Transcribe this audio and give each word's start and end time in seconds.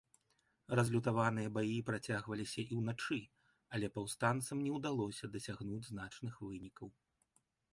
Разлютаваныя 0.77 1.49
баі 1.57 1.75
працягваліся 1.89 2.63
і 2.63 2.73
ўначы, 2.79 3.17
але 3.75 3.91
паўстанцам 3.99 4.57
не 4.69 4.73
ўдалося 4.79 5.25
дасягнуць 5.37 5.83
значных 5.93 6.33
вынікаў. 6.49 6.87